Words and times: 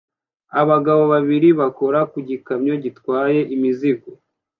Abagabo 0.61 1.03
babiri 1.13 1.49
bakora 1.59 1.99
ku 2.11 2.17
gikamyo 2.29 2.73
gitwaye 2.83 3.39
imizigo 3.55 4.09